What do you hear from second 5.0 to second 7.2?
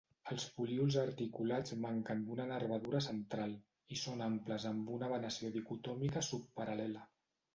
venació dicotòmica subparal·lela.